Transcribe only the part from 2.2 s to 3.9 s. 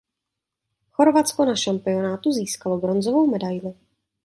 získalo bronzovou medaili.